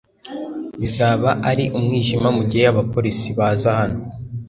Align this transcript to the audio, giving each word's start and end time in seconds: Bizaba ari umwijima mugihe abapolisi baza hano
Bizaba 0.81 1.29
ari 1.49 1.63
umwijima 1.77 2.27
mugihe 2.37 2.65
abapolisi 2.67 3.29
baza 3.37 3.69
hano 3.79 4.01